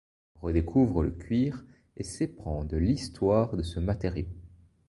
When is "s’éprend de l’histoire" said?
2.03-3.55